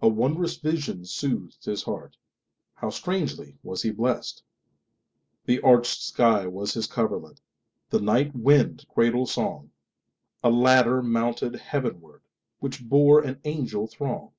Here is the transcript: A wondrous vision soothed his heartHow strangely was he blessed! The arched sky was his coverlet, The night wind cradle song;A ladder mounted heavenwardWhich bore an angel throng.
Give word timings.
A 0.00 0.08
wondrous 0.08 0.56
vision 0.56 1.04
soothed 1.04 1.66
his 1.66 1.84
heartHow 1.84 2.90
strangely 2.90 3.58
was 3.62 3.82
he 3.82 3.90
blessed! 3.90 4.42
The 5.44 5.60
arched 5.60 6.00
sky 6.00 6.46
was 6.46 6.72
his 6.72 6.86
coverlet, 6.86 7.42
The 7.90 8.00
night 8.00 8.34
wind 8.34 8.86
cradle 8.88 9.26
song;A 9.26 10.48
ladder 10.50 11.02
mounted 11.02 11.52
heavenwardWhich 11.56 12.88
bore 12.88 13.20
an 13.22 13.40
angel 13.44 13.86
throng. 13.86 14.30